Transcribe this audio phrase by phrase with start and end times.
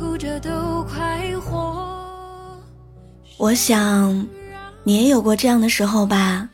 [0.00, 2.58] 哭着都快活。
[3.36, 4.26] 我想，
[4.82, 6.48] 你也有过这样的时候吧？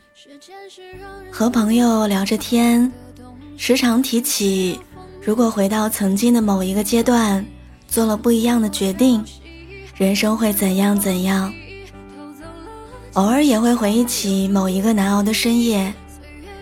[1.31, 2.91] 和朋友聊着天，
[3.55, 4.77] 时常提起，
[5.21, 7.45] 如果回到曾经的某一个阶段，
[7.87, 9.23] 做了不一样的决定，
[9.95, 11.53] 人生会怎样怎样？
[13.13, 15.93] 偶尔也会回忆起某一个难熬的深夜，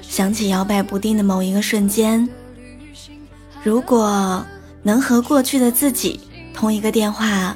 [0.03, 2.30] 想起摇摆不定的某一个瞬间。
[3.64, 4.45] 如果。
[4.86, 6.20] 能和过去的自己
[6.56, 7.56] 通一个电话，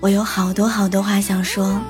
[0.00, 1.80] 我有好多好多话想说。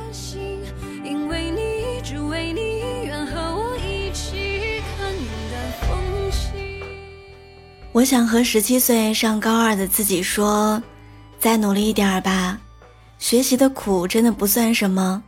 [7.93, 10.81] 我想和十七岁上高二的自己说
[11.41, 12.59] ：“再努力一点儿吧，
[13.19, 15.23] 学习的苦真的不算什么。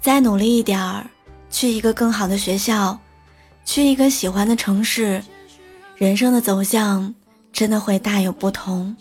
[0.00, 1.04] 再努力一点儿，
[1.50, 2.98] 去一个更好的学校，
[3.66, 5.22] 去一个喜欢的城市，
[5.96, 7.14] 人生的走向。”
[7.52, 8.96] 真的会大有不同。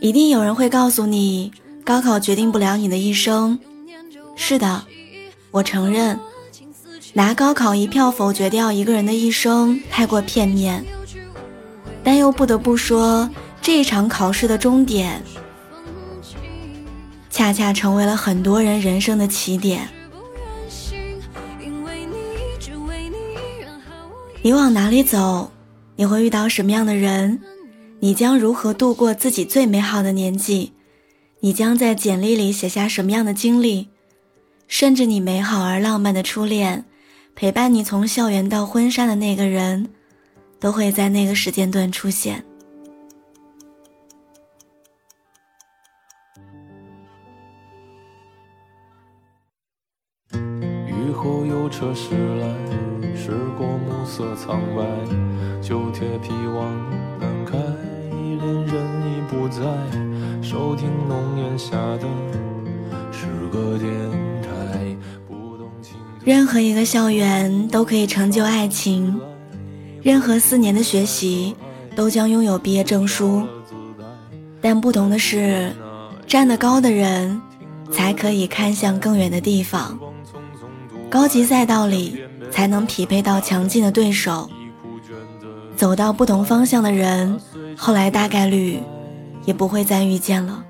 [0.00, 1.52] 一定有人会告诉你，
[1.84, 3.58] 高考决定不了你的一生。
[4.34, 4.82] 是的，
[5.50, 6.18] 我承认，
[7.12, 10.82] 拿高考一票否决掉一个人的一生太过片面。
[12.02, 13.28] 但又不得不说，
[13.60, 15.22] 这一场考试的终点，
[17.28, 19.86] 恰恰成为了很多人人生的起点。
[24.40, 25.50] 你往哪里走？
[25.96, 27.38] 你会遇到什么样的人？
[28.02, 30.72] 你将如何度过自己最美好的年纪？
[31.40, 33.88] 你将在简历里写下什么样的经历？
[34.68, 36.86] 甚至你美好而浪漫的初恋，
[37.34, 39.90] 陪伴你从校园到婚纱的那个人，
[40.58, 42.42] 都会在那个时间段出现。
[50.32, 52.46] 雨后有车驶来，
[53.14, 54.82] 驶过暮色苍白。
[55.62, 56.74] 旧铁皮往
[57.20, 57.58] 南开，
[60.80, 62.08] 听浓烟下的
[63.12, 63.92] 是个电
[64.40, 64.96] 台。
[66.24, 69.20] 任何一个校园都可以成就爱情，
[70.02, 71.54] 任何四年的学习
[71.94, 73.46] 都将拥有毕业证书。
[74.62, 75.70] 但不同的是，
[76.26, 77.38] 站得高的人
[77.92, 79.98] 才可以看向更远的地方，
[81.10, 84.48] 高级赛道里才能匹配到强劲的对手。
[85.76, 87.38] 走到不同方向的人，
[87.76, 88.80] 后来大概率
[89.44, 90.64] 也不会再遇见了。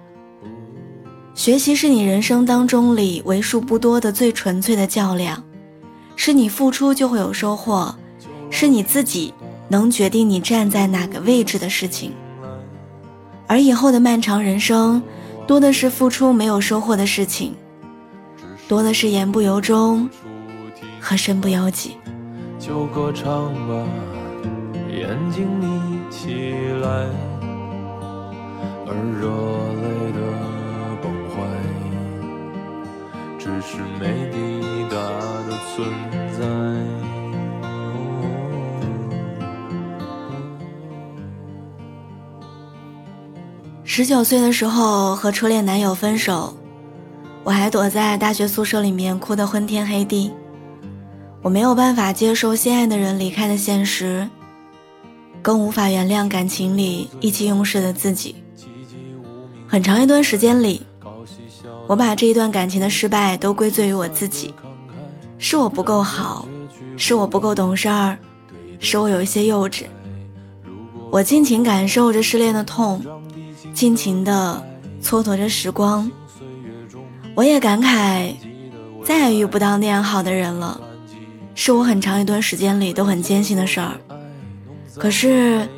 [1.40, 5.42] 学习是你人生当中里为数不多的最纯粹的较量，
[6.14, 7.94] 是你付出就会有收获，
[8.50, 9.32] 是你自己
[9.66, 12.12] 能决定你站在哪个位置的事情。
[13.46, 15.02] 而以后的漫长人生，
[15.46, 17.54] 多的是付出没有收获的事情，
[18.68, 20.10] 多的是言不由衷
[21.00, 21.92] 和身不由己。
[22.58, 23.86] 就歌唱吧。
[24.90, 26.34] 眼睛眯起
[26.82, 27.08] 来，
[28.86, 29.30] 而热
[29.80, 30.20] 泪的，
[33.50, 34.96] 只是没抵达
[35.48, 35.88] 的存
[36.38, 36.40] 在。
[43.84, 46.54] 十九岁的时候和初恋男友分手，
[47.42, 50.30] 我还躲在大学宿舍里面哭得昏天黑地。
[51.42, 54.28] 我没有办法接受心爱的人离开的现实。
[55.42, 58.36] 更无法原谅感情里意气用事的自己。
[59.66, 60.82] 很长一段时间里，
[61.90, 64.54] 我把这一段感情的失败都归罪于我自己，
[65.38, 66.46] 是我不够好，
[66.96, 68.16] 是我不够懂事儿，
[68.78, 69.86] 是我有一些幼稚。
[71.10, 73.04] 我尽情感受着失恋的痛，
[73.74, 74.64] 尽情的
[75.02, 76.08] 蹉跎着时光。
[77.34, 78.36] 我也感慨，
[79.04, 80.80] 再也遇不到那样好的人了，
[81.56, 83.94] 是我很长一段时间里都很坚信的事儿。
[84.94, 85.68] 可是，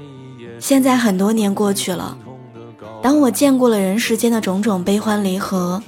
[0.60, 2.18] 现在很多年过去了，
[3.00, 5.82] 当我见过了人世间的种种悲欢离合，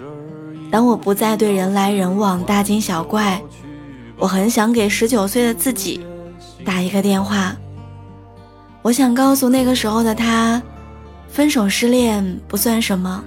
[0.74, 3.40] 当我不再对人来人往大惊小怪，
[4.18, 6.04] 我很想给十九岁的自己
[6.64, 7.54] 打一个电话。
[8.82, 10.60] 我想告诉那个时候的他，
[11.28, 13.22] 分手失恋不算什么，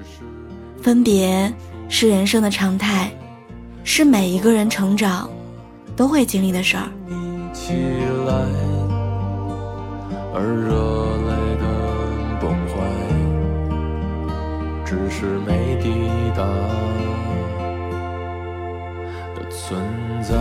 [0.82, 1.50] 分别
[1.88, 3.10] 是人生的常态，
[3.86, 5.30] 是每一个人成长
[5.96, 6.90] 都会经历的事儿。
[10.34, 10.76] 而热
[11.30, 11.64] 泪的
[12.42, 12.76] 崩坏，
[14.84, 15.88] 只是没抵
[16.36, 16.44] 达
[19.68, 19.78] 存
[20.24, 20.34] 在。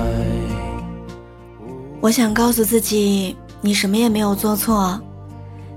[2.00, 5.00] 我想告诉自己，你什么也没有做错，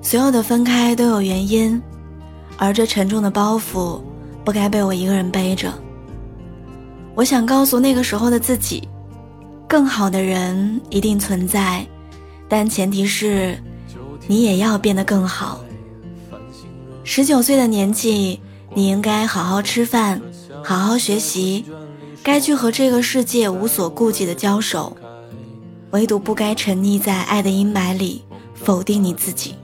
[0.03, 1.81] 所有的分开都有原因，
[2.57, 3.99] 而这沉重的包袱
[4.45, 5.73] 不该被我一个人背着。
[7.15, 8.87] 我想告诉那个时候的自己，
[9.67, 11.83] 更好的人一定存在，
[12.47, 13.57] 但前提是，
[14.27, 15.59] 你也要变得更好。
[17.03, 18.39] 十九岁的年纪，
[18.75, 20.21] 你应该好好吃饭，
[20.63, 21.65] 好好学习，
[22.31, 24.95] 该去和这个世界无所顾忌的交手，
[25.89, 28.23] 唯独不该沉溺在爱的阴霾里，
[28.53, 29.55] 否定你自己。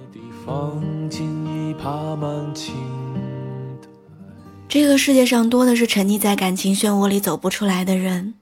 [4.67, 8.33] 这个世界上多的是沉溺在感情漩涡里走不出来的人，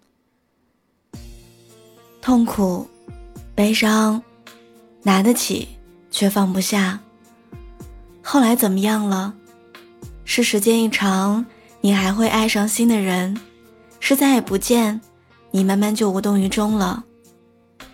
[2.21, 2.87] 痛苦、
[3.53, 4.23] 悲伤，
[5.01, 5.67] 拿得起
[6.09, 6.97] 却放不下。
[8.21, 9.33] 后来怎么样了？
[10.23, 11.45] 是时间一长，
[11.81, 13.35] 你还会爱上新的人；
[14.05, 14.99] 是再也不见，
[15.49, 17.01] 你慢慢就无动于衷了；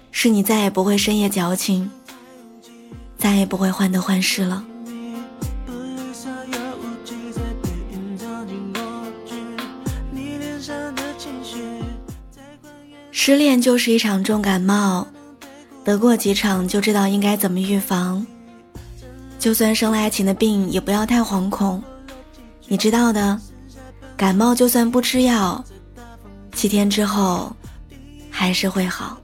[0.09, 1.88] 是你再也不会深夜矫情，
[3.15, 4.65] 再也不会患得患失了。
[13.12, 15.05] 失恋就是一场重感冒，
[15.83, 18.25] 得过几场就知道应该怎么预防。
[19.38, 21.79] 就算生了爱情的病，也不要太惶恐。
[22.67, 23.39] 你知道的，
[24.17, 25.63] 感冒就算不吃药，
[26.59, 27.56] 七天之后
[28.29, 29.17] 还是会好。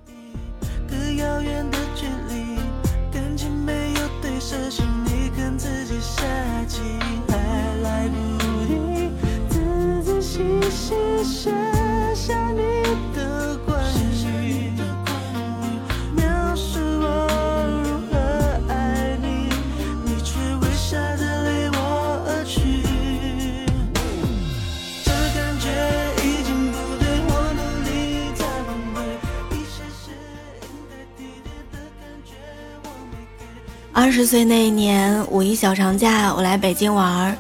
[33.98, 37.38] 二十岁那一年五一小长假，我来北京玩儿。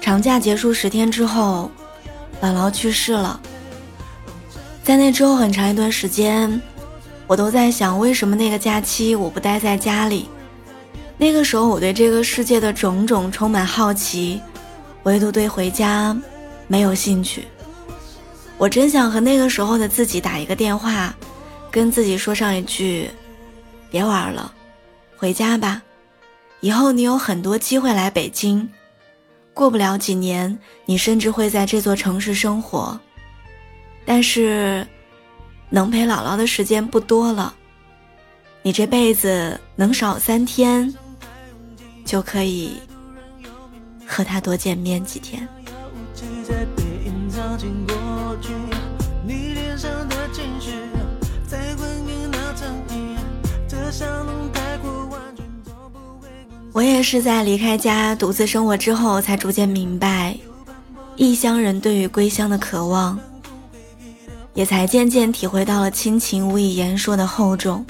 [0.00, 1.68] 长假结束十天之后，
[2.40, 3.40] 姥姥去世了。
[4.84, 6.62] 在那之后很长一段时间，
[7.26, 10.28] 我都在想，为什么那个假期我不待在家里？
[11.18, 14.40] 那个时候我对这个世界的种种充满好奇，
[15.02, 16.16] 唯独对回家
[16.68, 17.44] 没有兴趣。
[18.56, 21.12] 我真想和那个时候的自己打一个电话，
[21.72, 23.10] 跟自己说上一句：
[23.90, 24.52] 别玩了。
[25.16, 25.82] 回家吧，
[26.60, 28.68] 以后你有很多机会来北京，
[29.54, 32.98] 过不了几年，你甚至会在这座城市生活。
[34.04, 34.86] 但是，
[35.70, 37.54] 能陪姥姥的时间不多了。
[38.62, 40.92] 你这辈子能少三天，
[42.04, 42.72] 就可以
[44.06, 45.48] 和他多见面几天。
[56.76, 60.36] 我也是在离开家独自生活之后，才逐渐明白，
[61.16, 63.18] 异乡人对于归乡的渴望，
[64.52, 67.82] 也才渐渐体会到了亲情无以言说的厚重。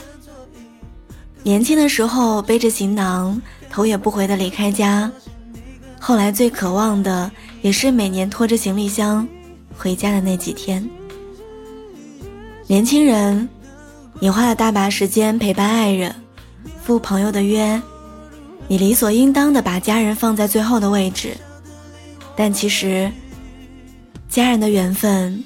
[1.43, 5.11] 年轻的时候背着行囊，头也不回的离开家，
[5.99, 7.29] 后来最渴望的，
[7.63, 9.27] 也是每年拖着行李箱
[9.77, 10.89] 回家的那几天。
[12.69, 13.49] 年轻人，
[14.21, 16.15] 你花了大把时间陪伴爱人，
[16.85, 17.83] 赴朋友的约。
[18.69, 21.37] 你理所应当的把家人放在最后的位置，
[22.35, 23.11] 但其实，
[24.29, 25.43] 家人的缘分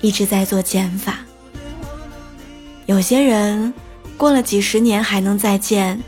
[0.00, 1.18] 一直在做减法。
[2.86, 3.72] 有些人
[4.16, 6.02] 过了几十年还能再见，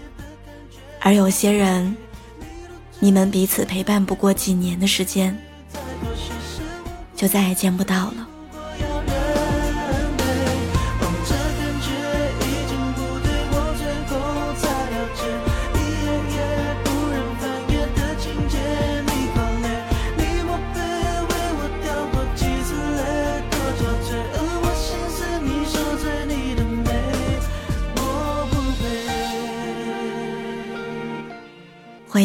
[1.01, 1.95] 而有些人，
[2.99, 5.37] 你们彼此陪伴不过几年的时间，
[7.15, 8.29] 就再也见不到了。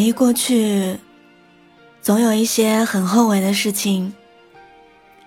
[0.00, 0.96] 回忆过去，
[2.00, 4.10] 总有一些很后悔的事情，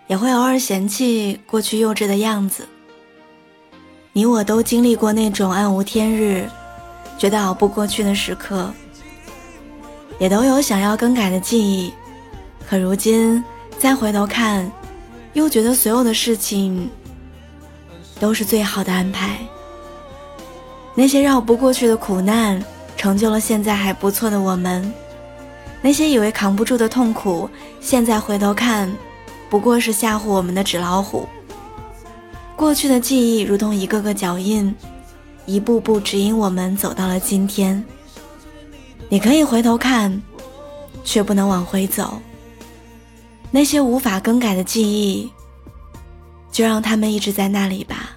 [0.07, 2.67] 也会偶尔嫌弃过去幼稚的样子。
[4.13, 6.49] 你我都经历过那种暗无天日、
[7.19, 8.73] 觉得熬不过去的时刻，
[10.17, 11.93] 也都有想要更改的记忆。
[12.67, 13.43] 可如今
[13.77, 14.71] 再回头看，
[15.33, 16.89] 又觉得所有的事情
[18.19, 19.37] 都是最好的安排。
[20.95, 22.59] 那些绕不过去的苦难。
[22.95, 24.93] 成就了现在还不错的我们，
[25.81, 27.49] 那些以为扛不住的痛苦，
[27.81, 28.91] 现在回头看，
[29.49, 31.27] 不过是吓唬我们的纸老虎。
[32.55, 34.73] 过去的记忆如同一个个脚印，
[35.45, 37.83] 一步步指引我们走到了今天。
[39.09, 40.21] 你可以回头看，
[41.03, 42.19] 却不能往回走。
[43.51, 45.29] 那些无法更改的记忆，
[46.51, 48.15] 就让他们一直在那里吧。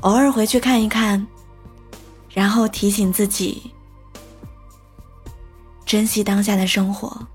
[0.00, 1.26] 偶尔回去看一看，
[2.36, 3.72] 然后提醒自己。
[5.86, 7.26] 珍惜当下的生活。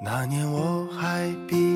[0.00, 1.75] 那年我还比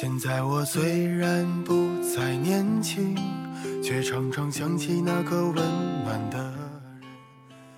[0.00, 3.14] 现在我虽然不再年轻，
[3.84, 5.56] 却常常想起那个温
[6.02, 6.54] 暖的人。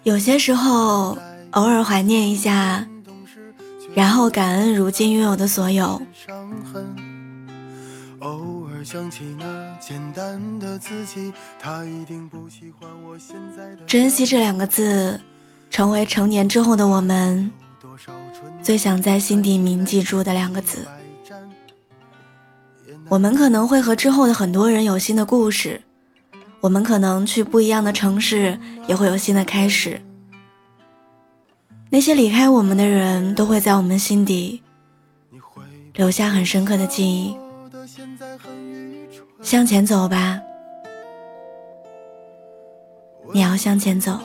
[0.04, 1.18] 有些时候，
[1.50, 2.86] 偶尔怀念一下，
[3.92, 6.00] 然后感恩如今拥有的所有。
[8.20, 13.84] 偶尔想起那简单的自己，他一定不喜欢我现在的。
[13.84, 15.20] 珍惜这两个字，
[15.70, 17.50] 成为成年之后的我们
[18.62, 20.86] 最想在心底铭记住的两个字。
[23.08, 25.80] 我们可能会和之后的很多人有新的故事，
[26.60, 30.00] 我们可能去不一样的城市，也会有新的开始。
[31.90, 34.62] 那些离开我们的人都会在我们心底
[35.92, 37.36] 留下很深刻的记忆。
[39.42, 40.40] 向前走吧，
[43.34, 44.18] 你要向前走。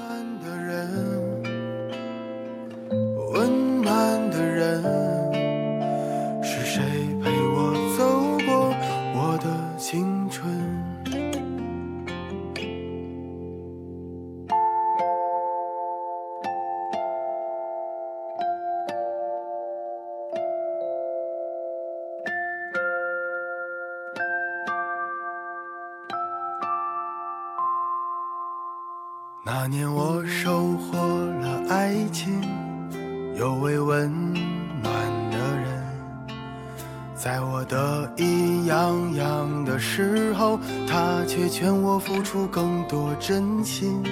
[37.17, 44.03] 在我得意洋洋的时候，他却劝我付出更多真心。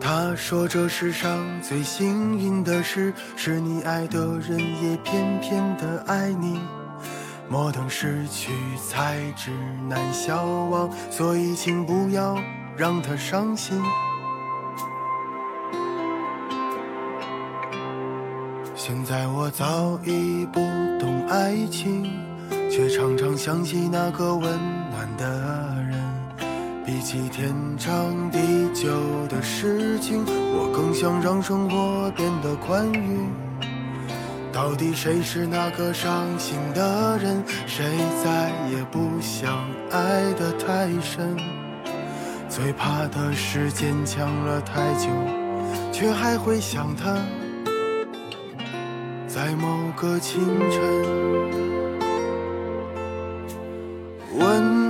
[0.00, 6.60] 他说这世上最幸运的事，是你爱的人也偏偏的爱你。
[7.48, 8.52] 莫等失去
[8.88, 9.52] 才知
[9.88, 12.36] 难消亡，所以请不要
[12.76, 13.80] 让他伤心。
[18.74, 20.60] 现在我早已不
[20.98, 22.08] 懂爱情，
[22.70, 24.42] 却常常想起那个温
[24.92, 26.00] 暖的人。
[26.86, 28.38] 比起天长地
[28.72, 28.88] 久
[29.26, 33.26] 的事情，我更想让生活变得宽裕。
[34.52, 37.42] 到底谁是那个伤心的人？
[37.66, 37.84] 谁
[38.22, 39.58] 再也不想
[39.90, 41.36] 爱得太深？
[42.48, 45.08] 最怕的是坚强了太久，
[45.90, 47.18] 却还会想他。
[49.34, 50.80] 在某个清晨，
[54.38, 54.83] 温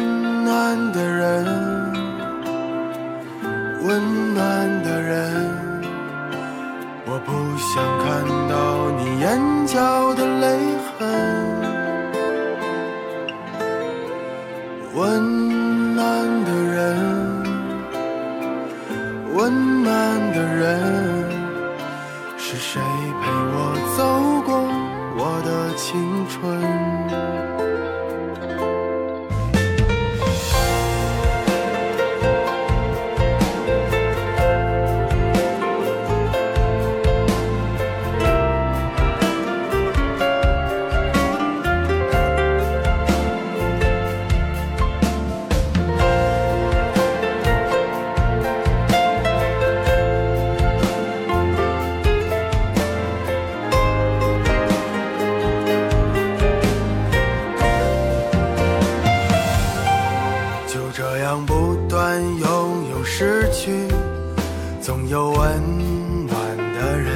[64.85, 67.11] 总有温暖的人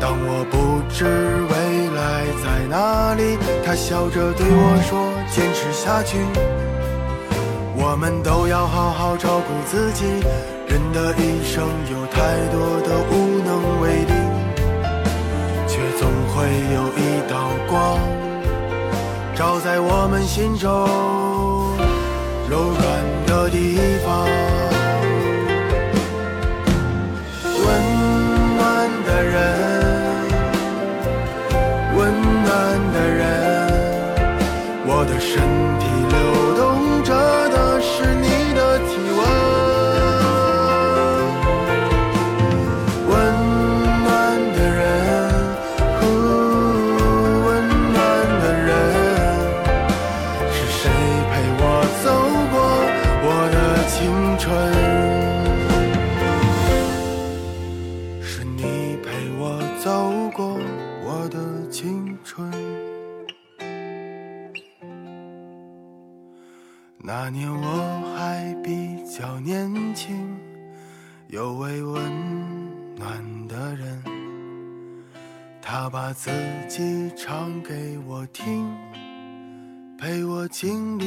[0.00, 6.16] 当我不知未来在哪里他笑着对我说坚持下去。
[7.76, 10.06] 我们都要好好照顾自己
[10.66, 14.14] 人的一生有太多的无能为力
[15.68, 18.00] 却总会有一道光
[19.34, 20.70] 照在我们心中
[22.48, 24.75] 柔软的地方。
[67.26, 70.38] 那年我还比较年轻，
[71.26, 72.00] 有位温
[72.94, 74.00] 暖的人，
[75.60, 76.30] 他把自
[76.68, 78.72] 己唱给我听，
[79.98, 81.05] 陪我经历